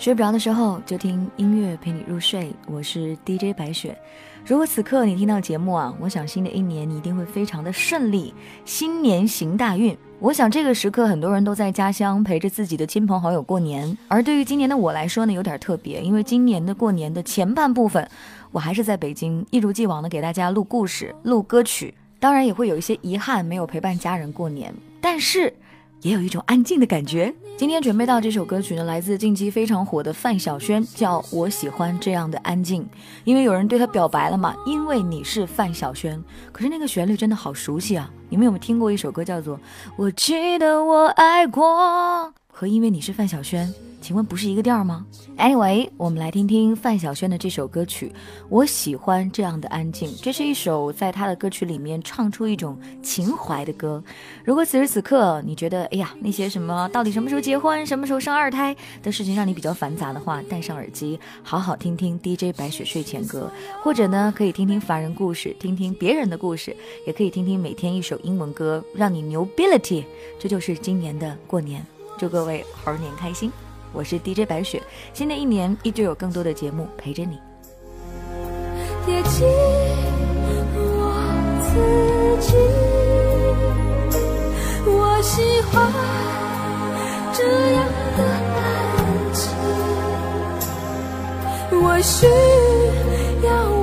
[0.00, 3.94] 睡不着的时候就听音乐陪你入睡，我是 DJ 白雪。
[4.46, 8.32] 如果此刻你听到节目啊，我想新的一年你一定会非常的顺利，
[8.64, 9.94] 新年行大运。
[10.18, 18.08] 我想这个时刻很多人都在家乡陪着自己的亲朋好友过年，而对于今年的我来说呢，有点特别，因为今年的过年的前半部分，
[18.52, 25.52] 我还是在北京，一如既往的给大家录故事、录歌曲，当然也会有一些遗憾没有陪伴家人过年，但是。
[26.02, 27.30] 也有一种安静的感觉。
[27.60, 32.88] 今天准备到这首歌曲呢，来自近期非常火的范晓萱，叫我喜欢这样的安静。
[33.22, 36.24] 因为有人对她表白了嘛，因为你是范晓萱。
[36.52, 38.10] 可是那个旋律真的好熟悉啊！
[38.30, 39.58] 你们有没有听过一首歌叫做
[39.98, 41.62] 《我记得我爱过》？
[42.60, 43.72] 和因为你是范晓萱。
[44.02, 45.06] 请问不是一个调吗
[45.38, 48.12] ？Anyway，我们来听听范晓萱的这首歌曲。
[48.50, 50.10] 我喜欢这样的安静。
[50.22, 54.02] 这是一首在她的歌曲里面唱出一种情怀的歌。
[54.44, 63.50] 如果此时此刻你觉得，哎呀，那些什么到底什么时候结婚、什么时候生二胎的事情让你比较繁杂的话，戴上耳机，好好听听 DJ 白雪睡前歌，
[63.82, 70.04] 或者呢，可以听听凡人故事，听听别人的故事，也可以听听每天一首英文歌，让你牛 ability。
[70.38, 71.84] 这就是今年的过年，
[72.20, 73.50] 祝各位猴年开心。
[73.94, 74.82] 我是 DJ 白雪，
[75.14, 77.40] 新的一年依旧有更多的节目陪着你。
[79.06, 79.48] 贴近
[80.76, 81.16] 我
[81.64, 81.72] 自
[82.46, 82.52] 己，
[84.84, 85.90] 我喜欢
[87.32, 88.22] 这样的
[88.54, 88.60] 安
[89.32, 89.50] 静，
[91.80, 92.26] 我需
[93.46, 93.79] 要。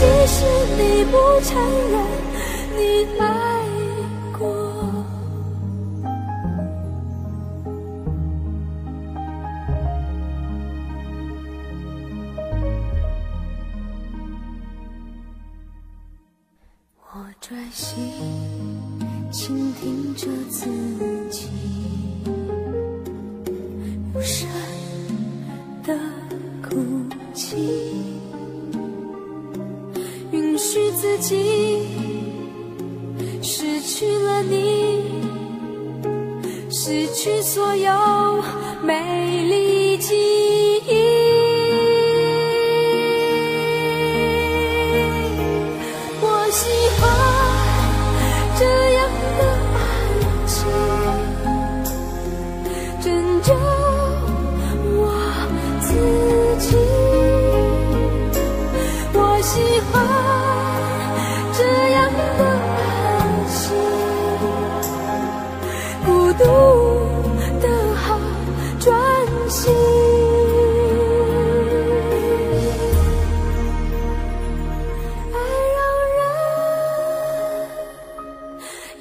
[0.00, 0.44] 即使
[0.76, 1.58] 你不承
[1.90, 2.19] 认。
[17.20, 17.98] 我专心
[19.30, 20.70] 倾听着自
[21.28, 21.48] 己
[24.14, 24.48] 无声
[25.84, 25.94] 的
[26.66, 26.76] 哭
[27.34, 27.58] 泣。
[30.32, 31.86] 允许自己
[33.42, 35.04] 失去了你，
[36.70, 38.42] 失去所有
[38.82, 40.29] 美丽记忆。
[66.42, 66.46] 读
[67.60, 68.18] 得好
[68.78, 68.88] 专
[69.50, 69.70] 心。
[75.32, 75.36] 爱
[75.76, 75.78] 让
[76.16, 76.18] 人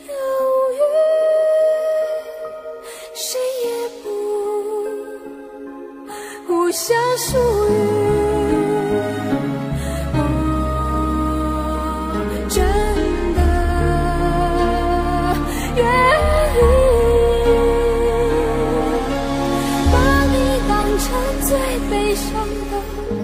[0.07, 0.11] 犹
[0.75, 0.77] 豫
[3.13, 3.67] 谁也
[4.03, 4.05] 不
[6.45, 7.27] 互相属
[7.69, 7.88] 于
[21.49, 21.57] 最
[21.89, 23.18] 悲伤的